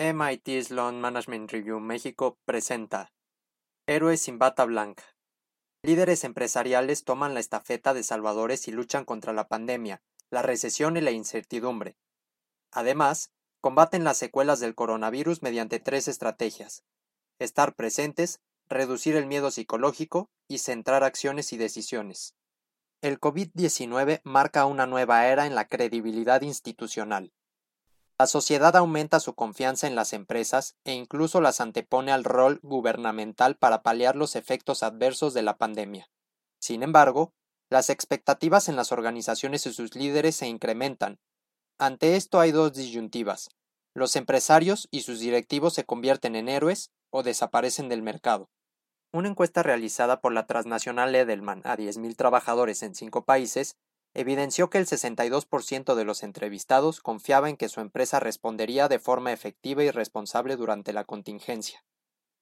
MIT 0.00 0.62
Sloan 0.62 1.00
Management 1.00 1.50
Review 1.50 1.80
México 1.80 2.38
presenta 2.44 3.12
Héroes 3.88 4.20
sin 4.20 4.38
bata 4.38 4.64
blanca. 4.64 5.02
Líderes 5.82 6.22
empresariales 6.22 7.02
toman 7.02 7.34
la 7.34 7.40
estafeta 7.40 7.94
de 7.94 8.04
salvadores 8.04 8.68
y 8.68 8.70
luchan 8.70 9.04
contra 9.04 9.32
la 9.32 9.48
pandemia, 9.48 10.00
la 10.30 10.42
recesión 10.42 10.96
y 10.96 11.00
la 11.00 11.10
incertidumbre. 11.10 11.96
Además, 12.70 13.32
combaten 13.60 14.04
las 14.04 14.18
secuelas 14.18 14.60
del 14.60 14.76
coronavirus 14.76 15.42
mediante 15.42 15.80
tres 15.80 16.06
estrategias. 16.06 16.84
Estar 17.40 17.74
presentes, 17.74 18.40
reducir 18.68 19.16
el 19.16 19.26
miedo 19.26 19.50
psicológico 19.50 20.30
y 20.46 20.58
centrar 20.58 21.02
acciones 21.02 21.52
y 21.52 21.56
decisiones. 21.56 22.36
El 23.00 23.18
COVID-19 23.18 24.20
marca 24.22 24.64
una 24.66 24.86
nueva 24.86 25.26
era 25.26 25.46
en 25.46 25.56
la 25.56 25.66
credibilidad 25.66 26.42
institucional. 26.42 27.32
La 28.20 28.26
sociedad 28.26 28.74
aumenta 28.74 29.20
su 29.20 29.34
confianza 29.34 29.86
en 29.86 29.94
las 29.94 30.12
empresas 30.12 30.76
e 30.84 30.92
incluso 30.92 31.40
las 31.40 31.60
antepone 31.60 32.10
al 32.10 32.24
rol 32.24 32.58
gubernamental 32.64 33.56
para 33.56 33.82
paliar 33.82 34.16
los 34.16 34.34
efectos 34.34 34.82
adversos 34.82 35.34
de 35.34 35.42
la 35.42 35.56
pandemia. 35.56 36.10
Sin 36.58 36.82
embargo, 36.82 37.32
las 37.70 37.90
expectativas 37.90 38.68
en 38.68 38.74
las 38.74 38.90
organizaciones 38.90 39.66
y 39.66 39.72
sus 39.72 39.94
líderes 39.94 40.34
se 40.34 40.48
incrementan. 40.48 41.20
Ante 41.78 42.16
esto 42.16 42.40
hay 42.40 42.50
dos 42.50 42.72
disyuntivas. 42.72 43.50
Los 43.94 44.16
empresarios 44.16 44.88
y 44.90 45.02
sus 45.02 45.20
directivos 45.20 45.74
se 45.74 45.84
convierten 45.84 46.34
en 46.34 46.48
héroes 46.48 46.90
o 47.10 47.22
desaparecen 47.22 47.88
del 47.88 48.02
mercado. 48.02 48.50
Una 49.12 49.28
encuesta 49.28 49.62
realizada 49.62 50.20
por 50.20 50.32
la 50.32 50.46
transnacional 50.46 51.14
Edelman 51.14 51.62
a 51.64 51.76
10.000 51.76 52.16
trabajadores 52.16 52.82
en 52.82 52.96
cinco 52.96 53.24
países 53.24 53.76
evidenció 54.14 54.70
que 54.70 54.78
el 54.78 54.86
62% 54.86 55.94
de 55.94 56.04
los 56.04 56.22
entrevistados 56.22 57.00
confiaba 57.00 57.48
en 57.48 57.56
que 57.56 57.68
su 57.68 57.80
empresa 57.80 58.20
respondería 58.20 58.88
de 58.88 58.98
forma 58.98 59.32
efectiva 59.32 59.84
y 59.84 59.90
responsable 59.90 60.56
durante 60.56 60.92
la 60.92 61.04
contingencia. 61.04 61.84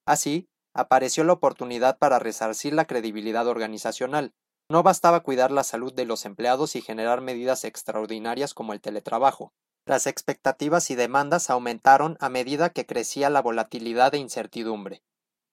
Así, 0.05 0.47
apareció 0.73 1.23
la 1.23 1.33
oportunidad 1.33 1.97
para 1.97 2.19
resarcir 2.19 2.73
la 2.73 2.85
credibilidad 2.85 3.47
organizacional. 3.47 4.33
No 4.69 4.83
bastaba 4.83 5.21
cuidar 5.21 5.51
la 5.51 5.63
salud 5.63 5.93
de 5.93 6.05
los 6.05 6.25
empleados 6.25 6.75
y 6.75 6.81
generar 6.81 7.21
medidas 7.21 7.63
extraordinarias 7.63 8.53
como 8.53 8.73
el 8.73 8.81
teletrabajo. 8.81 9.53
Las 9.85 10.05
expectativas 10.05 10.91
y 10.91 10.95
demandas 10.95 11.49
aumentaron 11.49 12.17
a 12.19 12.29
medida 12.29 12.71
que 12.71 12.85
crecía 12.85 13.29
la 13.29 13.41
volatilidad 13.41 14.13
e 14.13 14.17
incertidumbre. 14.17 15.01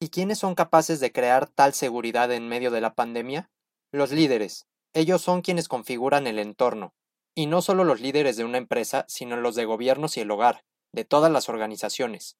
¿Y 0.00 0.08
quiénes 0.08 0.38
son 0.38 0.54
capaces 0.54 1.00
de 1.00 1.12
crear 1.12 1.48
tal 1.48 1.72
seguridad 1.72 2.32
en 2.32 2.48
medio 2.48 2.70
de 2.70 2.80
la 2.80 2.94
pandemia? 2.94 3.50
Los 3.92 4.10
líderes, 4.10 4.66
ellos 4.94 5.22
son 5.22 5.42
quienes 5.42 5.68
configuran 5.68 6.26
el 6.26 6.38
entorno, 6.38 6.94
y 7.34 7.46
no 7.46 7.62
solo 7.62 7.84
los 7.84 8.00
líderes 8.00 8.36
de 8.36 8.44
una 8.44 8.58
empresa, 8.58 9.04
sino 9.08 9.36
los 9.36 9.56
de 9.56 9.64
gobiernos 9.64 10.16
y 10.16 10.20
el 10.20 10.30
hogar, 10.30 10.64
de 10.92 11.04
todas 11.04 11.30
las 11.30 11.48
organizaciones. 11.48 12.38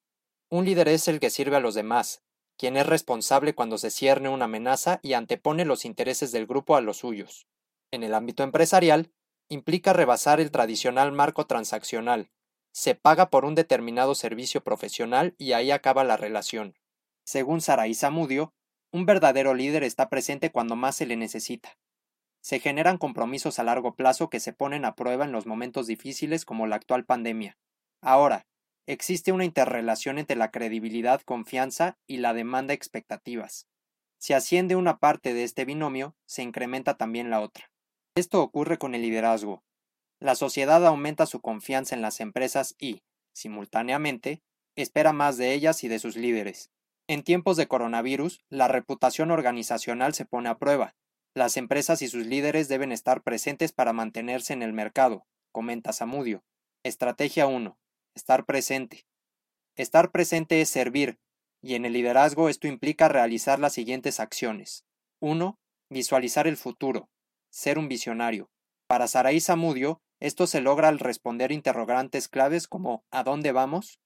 Un 0.51 0.65
líder 0.65 0.89
es 0.89 1.09
el 1.09 1.19
que 1.19 1.31
sirve 1.31 1.57
a 1.57 1.61
los 1.61 1.75
demás, 1.75 2.23
quien 2.57 2.77
es 2.77 2.87
responsable 2.87 3.55
cuando 3.55 3.77
se 3.77 3.91
cierne 3.91 4.29
una 4.29 4.45
amenaza 4.45 5.01
y 5.03 5.15
antepone 5.15 5.65
los 5.65 5.85
intereses 5.85 6.31
del 6.31 6.47
grupo 6.47 6.77
a 6.77 6.81
los 6.81 6.99
suyos. 6.99 7.49
En 7.91 8.05
el 8.05 8.15
ámbito 8.15 8.45
empresarial, 8.45 9.13
implica 9.49 9.93
rebasar 9.93 10.41
el 10.41 10.51
tradicional 10.51 11.13
marco 11.13 11.47
transaccional. 11.47 12.31
Se 12.73 12.95
paga 12.95 13.31
por 13.31 13.45
un 13.45 13.55
determinado 13.55 14.15
servicio 14.15 14.63
profesional 14.63 15.35
y 15.39 15.53
ahí 15.53 15.71
acaba 15.71 16.05
la 16.05 16.17
relación. 16.17 16.77
Según 17.25 17.61
Saraí 17.61 17.95
Zamudio, 17.95 18.55
un 18.93 19.07
verdadero 19.07 19.55
líder 19.55 19.83
está 19.83 20.09
presente 20.09 20.53
cuando 20.53 20.77
más 20.77 20.97
se 20.97 21.07
le 21.07 21.17
necesita, 21.17 21.77
se 22.45 22.61
generan 22.61 22.99
compromisos 22.99 23.59
a 23.59 23.65
largo 23.65 23.95
plazo 23.95 24.29
que 24.29 24.39
se 24.39 24.53
ponen 24.53 24.85
a 24.85 24.95
prueba 24.95 25.25
en 25.25 25.33
los 25.33 25.47
momentos 25.47 25.87
difíciles 25.87 26.45
como 26.45 26.67
la 26.67 26.77
actual 26.77 27.07
pandemia. 27.07 27.57
Ahora, 28.03 28.47
existe 28.87 29.33
una 29.33 29.47
interrelación 29.47 30.19
entre 30.19 30.37
la 30.37 30.51
credibilidad, 30.51 31.23
confianza 31.23 31.97
y 32.07 32.19
la 32.19 32.35
demanda 32.35 32.75
expectativas. 32.75 33.67
Si 34.19 34.35
asciende 34.35 34.77
una 34.77 34.99
parte 34.99 35.33
de 35.33 35.43
este 35.43 35.65
binomio, 35.65 36.17
se 36.27 36.43
incrementa 36.43 36.99
también 36.99 37.31
la 37.31 37.41
otra. 37.41 37.71
Esto 38.15 38.43
ocurre 38.43 38.77
con 38.77 38.95
el 38.95 39.01
liderazgo. 39.01 39.65
La 40.21 40.35
sociedad 40.35 40.87
aumenta 40.87 41.25
su 41.25 41.41
confianza 41.41 41.95
en 41.95 42.03
las 42.03 42.21
empresas 42.21 42.75
y, 42.79 43.01
simultáneamente, 43.33 44.43
espera 44.77 45.15
más 45.15 45.39
de 45.39 45.55
ellas 45.55 45.83
y 45.83 45.89
de 45.89 45.99
sus 45.99 46.15
líderes. 46.15 46.71
En 47.09 47.23
tiempos 47.23 47.57
de 47.57 47.69
coronavirus, 47.69 48.45
la 48.51 48.69
reputación 48.69 49.31
organizacional 49.31 50.13
se 50.13 50.27
pone 50.27 50.51
a 50.51 50.59
prueba, 50.59 50.95
las 51.35 51.57
empresas 51.57 52.01
y 52.01 52.09
sus 52.09 52.27
líderes 52.27 52.69
deben 52.69 52.93
estar 52.93 53.23
presentes 53.23 53.73
para 53.73 53.93
mantenerse 53.93 54.53
en 54.53 54.63
el 54.63 54.73
mercado, 54.73 55.27
comenta 55.51 55.93
Samudio. 55.93 56.45
Estrategia 56.85 57.49
1. 57.49 57.77
Estar 58.15 58.45
presente. 58.47 59.05
Estar 59.75 60.13
presente 60.13 60.61
es 60.61 60.69
servir, 60.69 61.19
y 61.61 61.75
en 61.75 61.85
el 61.87 61.93
liderazgo 61.93 62.49
esto 62.49 62.69
implica 62.69 63.09
realizar 63.09 63.59
las 63.59 63.73
siguientes 63.73 64.21
acciones. 64.21 64.85
1. 65.21 65.59
Visualizar 65.91 66.47
el 66.47 66.57
futuro. 66.57 67.11
Ser 67.51 67.79
un 67.79 67.89
visionario. 67.89 68.49
Para 68.87 69.09
Saraí 69.09 69.41
Samudio, 69.41 70.01
esto 70.21 70.47
se 70.47 70.61
logra 70.61 70.89
al 70.89 71.01
responder 71.01 71.51
interrogantes 71.51 72.29
claves 72.29 72.69
como 72.69 73.05
¿a 73.11 73.25
dónde 73.25 73.51
vamos? 73.51 73.99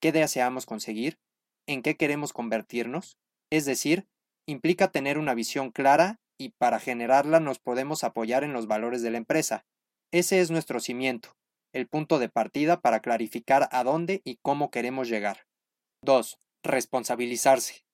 ¿Qué 0.00 0.12
deseamos 0.12 0.66
conseguir? 0.66 1.18
¿En 1.66 1.82
qué 1.82 1.96
queremos 1.96 2.32
convertirnos? 2.32 3.18
Es 3.50 3.64
decir, 3.64 4.06
implica 4.46 4.92
tener 4.92 5.18
una 5.18 5.34
visión 5.34 5.72
clara 5.72 6.20
y 6.38 6.50
para 6.50 6.80
generarla 6.80 7.40
nos 7.40 7.58
podemos 7.58 8.04
apoyar 8.04 8.44
en 8.44 8.52
los 8.52 8.66
valores 8.66 9.02
de 9.02 9.10
la 9.10 9.18
empresa. 9.18 9.66
Ese 10.12 10.40
es 10.40 10.50
nuestro 10.50 10.80
cimiento, 10.80 11.36
el 11.72 11.88
punto 11.88 12.18
de 12.18 12.28
partida 12.28 12.80
para 12.80 13.00
clarificar 13.00 13.68
a 13.72 13.84
dónde 13.84 14.22
y 14.24 14.38
cómo 14.42 14.70
queremos 14.70 15.08
llegar. 15.08 15.46
2. 16.02 16.38
Responsabilizarse. 16.62 17.84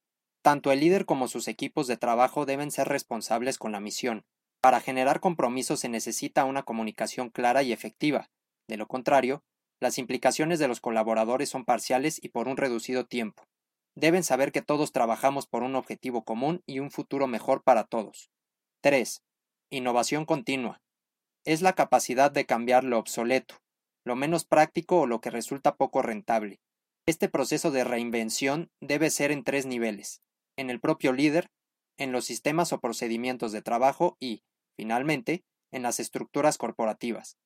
Tanto 0.42 0.72
el 0.72 0.80
líder 0.80 1.06
como 1.06 1.28
sus 1.28 1.48
equipos 1.48 1.86
de 1.86 1.96
trabajo 1.96 2.46
deben 2.46 2.70
ser 2.70 2.88
responsables 2.88 3.58
con 3.58 3.72
la 3.72 3.80
misión. 3.80 4.24
Para 4.60 4.80
generar 4.80 5.20
compromisos 5.20 5.80
se 5.80 5.88
necesita 5.88 6.44
una 6.44 6.62
comunicación 6.62 7.30
clara 7.30 7.62
y 7.62 7.72
efectiva. 7.72 8.30
De 8.68 8.76
lo 8.76 8.86
contrario, 8.86 9.42
las 9.80 9.98
implicaciones 9.98 10.58
de 10.58 10.68
los 10.68 10.80
colaboradores 10.80 11.48
son 11.48 11.64
parciales 11.64 12.22
y 12.22 12.28
por 12.28 12.46
un 12.46 12.56
reducido 12.56 13.06
tiempo. 13.06 13.44
Deben 13.94 14.24
saber 14.24 14.52
que 14.52 14.62
todos 14.62 14.92
trabajamos 14.92 15.46
por 15.46 15.62
un 15.62 15.74
objetivo 15.74 16.24
común 16.24 16.62
y 16.66 16.78
un 16.78 16.90
futuro 16.90 17.26
mejor 17.26 17.62
para 17.62 17.84
todos. 17.84 18.30
3. 18.80 19.22
Innovación 19.70 20.24
continua. 20.24 20.80
Es 21.44 21.60
la 21.60 21.74
capacidad 21.74 22.30
de 22.30 22.46
cambiar 22.46 22.84
lo 22.84 22.98
obsoleto, 22.98 23.62
lo 24.04 24.16
menos 24.16 24.44
práctico 24.44 25.00
o 25.00 25.06
lo 25.06 25.20
que 25.20 25.30
resulta 25.30 25.76
poco 25.76 26.02
rentable. 26.02 26.60
Este 27.06 27.28
proceso 27.28 27.70
de 27.70 27.84
reinvención 27.84 28.70
debe 28.80 29.10
ser 29.10 29.32
en 29.32 29.44
tres 29.44 29.66
niveles, 29.66 30.22
en 30.56 30.70
el 30.70 30.80
propio 30.80 31.12
líder, 31.12 31.50
en 31.98 32.12
los 32.12 32.24
sistemas 32.24 32.72
o 32.72 32.80
procedimientos 32.80 33.52
de 33.52 33.60
trabajo 33.60 34.16
y, 34.20 34.42
finalmente, 34.76 35.44
en 35.72 35.82
las 35.82 36.00
estructuras 36.00 36.58
corporativas. 36.58 37.36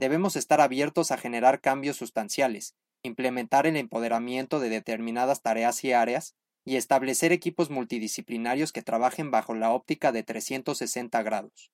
Debemos 0.00 0.36
estar 0.36 0.60
abiertos 0.60 1.10
a 1.10 1.16
generar 1.16 1.60
cambios 1.60 1.96
sustanciales, 1.96 2.74
implementar 3.04 3.66
el 3.66 3.76
empoderamiento 3.76 4.58
de 4.58 4.70
determinadas 4.70 5.42
tareas 5.42 5.84
y 5.84 5.92
áreas, 5.92 6.34
y 6.64 6.76
establecer 6.76 7.30
equipos 7.30 7.70
multidisciplinarios 7.70 8.72
que 8.72 8.82
trabajen 8.82 9.30
bajo 9.30 9.54
la 9.54 9.70
óptica 9.70 10.12
de 10.12 10.22
360 10.22 11.22
grados. 11.22 11.70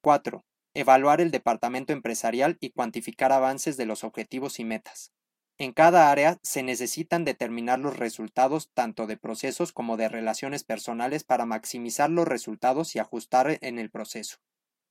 4. 0.00 0.44
Evaluar 0.74 1.20
el 1.20 1.32
departamento 1.32 1.92
empresarial 1.92 2.56
y 2.60 2.70
cuantificar 2.70 3.32
avances 3.32 3.76
de 3.76 3.86
los 3.86 4.04
objetivos 4.04 4.60
y 4.60 4.64
metas. 4.64 5.12
En 5.60 5.72
cada 5.72 6.12
área 6.12 6.38
se 6.42 6.62
necesitan 6.62 7.24
determinar 7.24 7.80
los 7.80 7.96
resultados 7.96 8.70
tanto 8.74 9.08
de 9.08 9.16
procesos 9.16 9.72
como 9.72 9.96
de 9.96 10.08
relaciones 10.08 10.62
personales 10.62 11.24
para 11.24 11.46
maximizar 11.46 12.10
los 12.10 12.28
resultados 12.28 12.94
y 12.94 13.00
ajustar 13.00 13.58
en 13.60 13.80
el 13.80 13.90
proceso. 13.90 14.36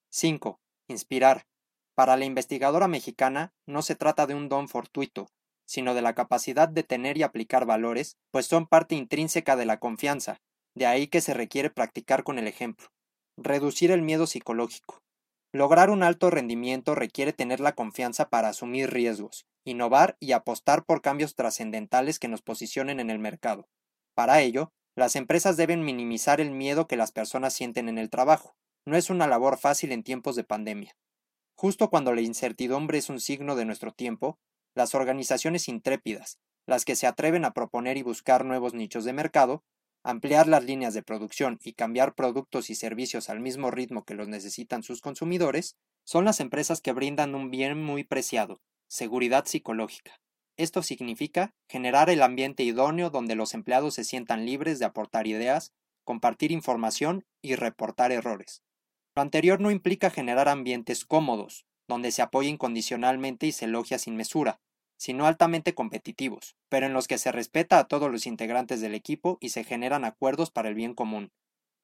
5. 0.09 0.59
Inspirar. 0.89 1.47
Para 1.95 2.17
la 2.17 2.25
investigadora 2.25 2.89
mexicana 2.89 3.53
no 3.65 3.81
se 3.81 3.95
trata 3.95 4.27
de 4.27 4.35
un 4.35 4.49
don 4.49 4.67
fortuito, 4.67 5.29
sino 5.67 5.93
de 5.93 6.01
la 6.01 6.15
capacidad 6.15 6.67
de 6.67 6.81
tener 6.83 7.17
y 7.17 7.23
aplicar 7.23 7.65
valores, 7.65 8.17
pues 8.31 8.47
son 8.47 8.65
parte 8.65 8.95
intrínseca 8.95 9.55
de 9.55 9.65
la 9.65 9.79
confianza, 9.79 10.39
de 10.73 10.87
ahí 10.87 11.07
que 11.07 11.21
se 11.21 11.33
requiere 11.33 11.69
practicar 11.69 12.23
con 12.23 12.39
el 12.39 12.47
ejemplo. 12.47 12.87
Reducir 13.37 13.91
el 13.91 14.01
miedo 14.01 14.25
psicológico. 14.25 15.03
Lograr 15.53 15.89
un 15.89 16.03
alto 16.03 16.29
rendimiento 16.29 16.95
requiere 16.95 17.33
tener 17.33 17.59
la 17.59 17.73
confianza 17.73 18.29
para 18.29 18.49
asumir 18.49 18.91
riesgos, 18.91 19.45
innovar 19.65 20.17
y 20.19 20.31
apostar 20.31 20.85
por 20.85 21.01
cambios 21.01 21.35
trascendentales 21.35 22.19
que 22.19 22.27
nos 22.27 22.41
posicionen 22.41 22.99
en 22.99 23.09
el 23.09 23.19
mercado. 23.19 23.67
Para 24.15 24.41
ello, 24.41 24.71
las 24.95 25.15
empresas 25.15 25.57
deben 25.57 25.83
minimizar 25.83 26.41
el 26.41 26.51
miedo 26.51 26.87
que 26.87 26.97
las 26.97 27.11
personas 27.11 27.53
sienten 27.53 27.87
en 27.89 27.97
el 27.97 28.09
trabajo. 28.09 28.55
No 28.85 28.97
es 28.97 29.09
una 29.09 29.27
labor 29.27 29.57
fácil 29.57 29.91
en 29.91 30.03
tiempos 30.03 30.35
de 30.35 30.43
pandemia. 30.43 30.95
Justo 31.55 31.89
cuando 31.89 32.13
la 32.13 32.21
incertidumbre 32.21 32.97
es 32.97 33.09
un 33.09 33.19
signo 33.19 33.55
de 33.55 33.65
nuestro 33.65 33.91
tiempo, 33.91 34.39
las 34.77 34.93
organizaciones 34.93 35.67
intrépidas, 35.67 36.37
las 36.67 36.85
que 36.85 36.95
se 36.95 37.07
atreven 37.07 37.45
a 37.45 37.51
proponer 37.51 37.97
y 37.97 38.03
buscar 38.03 38.45
nuevos 38.45 38.75
nichos 38.75 39.05
de 39.05 39.11
mercado, 39.11 39.63
ampliar 40.03 40.47
las 40.47 40.63
líneas 40.63 40.93
de 40.93 41.01
producción 41.01 41.57
y 41.63 41.73
cambiar 41.73 42.13
productos 42.13 42.69
y 42.69 42.75
servicios 42.75 43.29
al 43.31 43.39
mismo 43.39 43.71
ritmo 43.71 44.05
que 44.05 44.13
los 44.13 44.27
necesitan 44.27 44.83
sus 44.83 45.01
consumidores, 45.01 45.75
son 46.05 46.25
las 46.25 46.39
empresas 46.39 46.79
que 46.79 46.93
brindan 46.93 47.33
un 47.33 47.49
bien 47.49 47.83
muy 47.83 48.03
preciado, 48.03 48.61
seguridad 48.87 49.45
psicológica. 49.45 50.21
Esto 50.57 50.83
significa 50.83 51.55
generar 51.67 52.11
el 52.11 52.21
ambiente 52.21 52.61
idóneo 52.61 53.09
donde 53.09 53.35
los 53.35 53.55
empleados 53.55 53.95
se 53.95 54.03
sientan 54.03 54.45
libres 54.45 54.77
de 54.77 54.85
aportar 54.85 55.25
ideas, 55.25 55.73
compartir 56.03 56.51
información 56.51 57.25
y 57.41 57.55
reportar 57.55 58.11
errores. 58.11 58.61
Lo 59.15 59.23
anterior 59.23 59.59
no 59.59 59.71
implica 59.71 60.11
generar 60.11 60.47
ambientes 60.47 61.03
cómodos, 61.03 61.65
donde 61.87 62.11
se 62.11 62.21
apoya 62.21 62.49
incondicionalmente 62.49 63.47
y 63.47 63.51
se 63.51 63.65
elogia 63.65 63.97
sin 63.97 64.15
mesura, 64.15 64.59
sino 64.97 65.27
altamente 65.27 65.73
competitivos, 65.73 66.55
pero 66.69 66.85
en 66.85 66.93
los 66.93 67.07
que 67.07 67.17
se 67.17 67.31
respeta 67.31 67.79
a 67.79 67.87
todos 67.87 68.11
los 68.11 68.25
integrantes 68.25 68.81
del 68.81 68.95
equipo 68.95 69.37
y 69.39 69.49
se 69.49 69.63
generan 69.63 70.03
acuerdos 70.03 70.51
para 70.51 70.69
el 70.69 70.75
bien 70.75 70.93
común. 70.93 71.31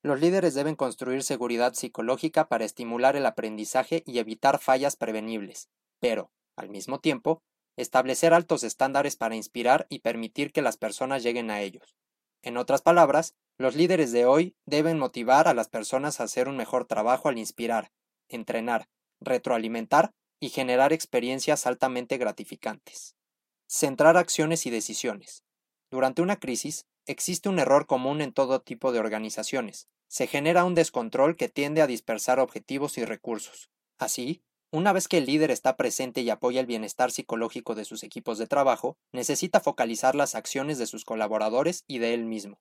Los 0.01 0.19
líderes 0.19 0.53
deben 0.53 0.75
construir 0.75 1.23
seguridad 1.23 1.73
psicológica 1.73 2.49
para 2.49 2.65
estimular 2.65 3.15
el 3.15 3.25
aprendizaje 3.25 4.03
y 4.05 4.19
evitar 4.19 4.59
fallas 4.59 4.97
prevenibles, 4.97 5.69
pero, 5.99 6.31
al 6.57 6.69
mismo 6.69 6.99
tiempo, 6.99 7.41
establecer 7.77 8.33
altos 8.33 8.63
estándares 8.63 9.15
para 9.15 9.35
inspirar 9.35 9.87
y 9.89 9.99
permitir 9.99 10.51
que 10.51 10.61
las 10.61 10.77
personas 10.77 11.23
lleguen 11.23 11.49
a 11.49 11.61
ellos. 11.61 11.95
En 12.41 12.57
otras 12.57 12.81
palabras, 12.81 13.35
los 13.57 13.75
líderes 13.75 14.11
de 14.11 14.25
hoy 14.25 14.55
deben 14.65 14.99
motivar 14.99 15.47
a 15.47 15.53
las 15.53 15.69
personas 15.69 16.19
a 16.19 16.25
hacer 16.25 16.49
un 16.49 16.57
mejor 16.57 16.85
trabajo 16.85 17.29
al 17.29 17.37
inspirar, 17.37 17.91
entrenar, 18.27 18.89
retroalimentar 19.21 20.11
y 20.43 20.49
generar 20.49 20.91
experiencias 20.91 21.65
altamente 21.65 22.17
gratificantes. 22.17 23.15
Centrar 23.65 24.17
acciones 24.17 24.65
y 24.65 24.71
decisiones. 24.71 25.45
Durante 25.89 26.21
una 26.21 26.37
crisis, 26.37 26.85
existe 27.05 27.47
un 27.47 27.59
error 27.59 27.85
común 27.85 28.19
en 28.19 28.33
todo 28.33 28.59
tipo 28.59 28.91
de 28.91 28.99
organizaciones. 28.99 29.87
Se 30.09 30.27
genera 30.27 30.65
un 30.65 30.75
descontrol 30.75 31.37
que 31.37 31.47
tiende 31.47 31.81
a 31.81 31.87
dispersar 31.87 32.41
objetivos 32.41 32.97
y 32.97 33.05
recursos. 33.05 33.69
Así, 33.97 34.43
una 34.69 34.91
vez 34.91 35.07
que 35.07 35.19
el 35.19 35.27
líder 35.27 35.49
está 35.49 35.77
presente 35.77 36.19
y 36.19 36.29
apoya 36.29 36.59
el 36.59 36.65
bienestar 36.65 37.13
psicológico 37.13 37.73
de 37.73 37.85
sus 37.85 38.03
equipos 38.03 38.37
de 38.37 38.47
trabajo, 38.47 38.97
necesita 39.13 39.61
focalizar 39.61 40.13
las 40.13 40.35
acciones 40.35 40.77
de 40.77 40.87
sus 40.87 41.05
colaboradores 41.05 41.85
y 41.87 41.99
de 41.99 42.13
él 42.13 42.25
mismo. 42.25 42.59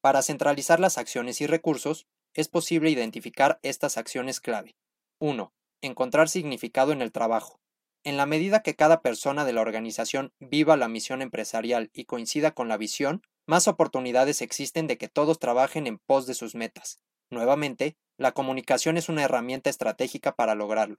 Para 0.00 0.22
centralizar 0.22 0.78
las 0.78 0.98
acciones 0.98 1.40
y 1.40 1.48
recursos, 1.48 2.06
es 2.32 2.46
posible 2.46 2.90
identificar 2.90 3.58
estas 3.64 3.98
acciones 3.98 4.40
clave. 4.40 4.76
1. 5.18 5.52
Encontrar 5.84 6.30
significado 6.30 6.92
en 6.92 7.02
el 7.02 7.12
trabajo. 7.12 7.60
En 8.04 8.16
la 8.16 8.24
medida 8.24 8.62
que 8.62 8.74
cada 8.74 9.02
persona 9.02 9.44
de 9.44 9.52
la 9.52 9.60
organización 9.60 10.32
viva 10.40 10.78
la 10.78 10.88
misión 10.88 11.20
empresarial 11.20 11.90
y 11.92 12.06
coincida 12.06 12.52
con 12.52 12.68
la 12.68 12.78
visión, 12.78 13.20
más 13.46 13.68
oportunidades 13.68 14.40
existen 14.40 14.86
de 14.86 14.96
que 14.96 15.10
todos 15.10 15.38
trabajen 15.38 15.86
en 15.86 15.98
pos 15.98 16.26
de 16.26 16.32
sus 16.32 16.54
metas. 16.54 17.00
Nuevamente, 17.28 17.98
la 18.16 18.32
comunicación 18.32 18.96
es 18.96 19.10
una 19.10 19.24
herramienta 19.24 19.68
estratégica 19.68 20.34
para 20.34 20.54
lograrlo. 20.54 20.96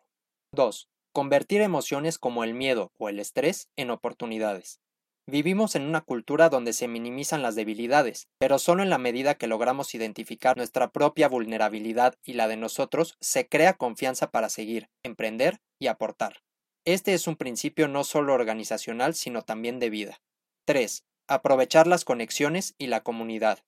2. 0.52 0.88
Convertir 1.12 1.62
emociones 1.62 2.20
como 2.20 2.44
el 2.44 2.54
miedo 2.54 2.92
o 3.00 3.10
el 3.10 3.20
estrés 3.20 3.72
en 3.76 3.90
oportunidades. 3.90 4.82
Vivimos 5.28 5.76
en 5.76 5.88
una 5.88 6.02
cultura 6.02 6.50
donde 6.50 6.72
se 6.72 6.88
minimizan 6.88 7.42
las 7.42 7.56
debilidades, 7.56 8.28
pero 8.38 8.60
solo 8.60 8.84
en 8.84 8.92
la 8.92 9.00
medida 9.00 9.36
que 9.36 9.48
logramos 9.48 9.96
identificar 9.96 10.56
nuestra 10.56 10.92
propia 10.92 11.28
vulnerabilidad 11.28 12.16
y 12.24 12.34
la 12.34 12.48
de 12.48 12.58
nosotros, 12.58 13.18
se 13.22 13.48
crea 13.48 13.74
confianza 13.74 14.30
para 14.30 14.50
seguir, 14.50 14.88
emprender 15.04 15.62
y 15.80 15.88
aportar. 15.88 16.44
Este 16.86 17.16
es 17.16 17.26
un 17.26 17.38
principio 17.38 17.88
no 17.88 18.04
solo 18.04 18.36
organizacional, 18.36 19.16
sino 19.16 19.42
también 19.42 19.80
de 19.80 19.90
vida. 19.90 20.22
3. 20.66 21.04
Aprovechar 21.28 21.88
las 21.88 22.06
conexiones 22.06 22.76
y 22.78 22.86
la 22.88 23.02
comunidad. 23.02 23.60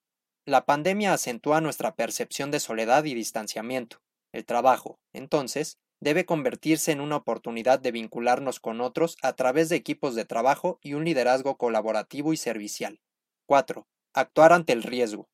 La 0.45 0.65
pandemia 0.65 1.13
acentúa 1.13 1.60
nuestra 1.60 1.95
percepción 1.95 2.51
de 2.51 2.60
soledad 2.60 3.03
y 3.06 3.15
distanciamiento. 3.15 3.98
El 4.31 4.45
trabajo, 4.45 5.00
entonces, 5.12 5.80
debe 6.00 6.26
convertirse 6.26 6.92
en 6.92 7.02
una 7.02 7.18
oportunidad 7.18 7.80
de 7.80 7.92
vincularnos 7.92 8.60
con 8.60 8.82
otros 8.82 9.18
a 9.22 9.34
través 9.34 9.70
de 9.70 9.76
equipos 9.76 10.16
de 10.16 10.26
trabajo 10.26 10.80
y 10.82 10.94
un 10.94 11.06
liderazgo 11.06 11.58
colaborativo 11.58 12.34
y 12.34 12.38
servicial. 12.38 13.00
4. 13.46 13.88
Actuar 14.14 14.54
ante 14.54 14.74
el 14.74 14.84
riesgo. 14.84 15.30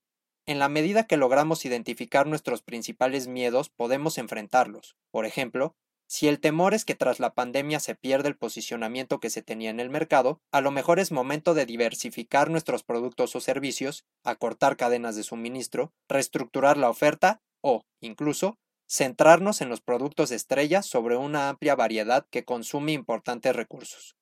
En 0.45 0.60
la 0.60 0.69
medida 0.69 1.07
que 1.07 1.18
logramos 1.18 1.65
identificar 1.65 2.27
nuestros 2.27 2.63
principales 2.63 3.27
miedos, 3.27 3.69
podemos 3.69 4.18
enfrentarlos. 4.18 4.98
Por 5.10 5.25
ejemplo, 5.25 5.75
si 6.07 6.27
el 6.27 6.39
temor 6.39 6.74
es 6.74 6.86
que 6.86 6.95
tras 6.95 7.19
la 7.19 7.33
pandemia 7.33 7.80
se 7.80 7.95
pierde 7.95 8.30
el 8.30 8.38
posicionamiento 8.38 9.19
que 9.19 9.30
se 9.30 9.42
tenía 9.42 9.69
en 9.69 9.80
el 9.80 9.89
mercado, 9.89 10.42
a 10.51 10.62
lo 10.62 10.69
mejor 10.69 11.00
es 11.00 11.12
momento 11.12 11.54
de 11.54 11.65
diversificar 11.65 12.50
nuestros 12.50 12.83
productos 12.83 13.36
o 13.36 13.39
servicios, 13.39 14.06
acortar 14.24 14.77
cadenas 14.77 15.15
de 15.15 15.24
suministro, 15.24 15.92
reestructurar 16.10 16.77
la 16.77 16.89
oferta 16.89 17.42
o, 17.62 17.86
incluso, 18.01 18.60
centrarnos 18.93 19.61
en 19.61 19.69
los 19.69 19.81
productos 19.81 20.29
estrella 20.29 20.83
sobre 20.83 21.17
una 21.17 21.49
amplia 21.49 21.73
variedad 21.75 22.27
que 22.29 22.45
consume 22.45 22.91
importantes 22.91 23.55
recursos. 23.55 24.15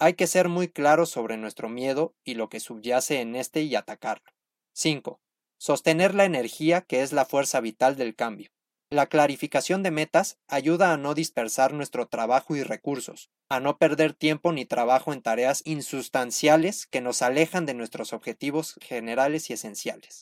Hay 0.00 0.14
que 0.14 0.26
ser 0.26 0.48
muy 0.48 0.66
claros 0.66 1.08
sobre 1.08 1.36
nuestro 1.36 1.68
miedo 1.68 2.16
y 2.24 2.34
lo 2.34 2.48
que 2.48 2.58
subyace 2.58 3.20
en 3.20 3.36
este 3.36 3.62
y 3.62 3.76
atacarlo. 3.76 4.32
5. 4.72 5.20
Sostener 5.56 6.16
la 6.16 6.24
energía 6.24 6.80
que 6.80 7.02
es 7.02 7.12
la 7.12 7.26
fuerza 7.26 7.60
vital 7.60 7.96
del 7.96 8.16
cambio. 8.16 8.50
La 8.90 9.06
clarificación 9.06 9.84
de 9.84 9.92
metas 9.92 10.38
ayuda 10.48 10.92
a 10.92 10.96
no 10.96 11.14
dispersar 11.14 11.72
nuestro 11.72 12.08
trabajo 12.08 12.56
y 12.56 12.64
recursos, 12.64 13.30
a 13.48 13.60
no 13.60 13.78
perder 13.78 14.14
tiempo 14.14 14.50
ni 14.50 14.64
trabajo 14.64 15.12
en 15.12 15.22
tareas 15.22 15.62
insustanciales 15.64 16.86
que 16.86 17.00
nos 17.00 17.22
alejan 17.22 17.66
de 17.66 17.74
nuestros 17.74 18.12
objetivos 18.12 18.76
generales 18.80 19.50
y 19.50 19.52
esenciales. 19.52 20.16